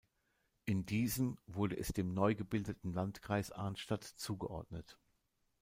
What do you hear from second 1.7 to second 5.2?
es dem neugebildeten Landkreis Arnstadt zugeordnet.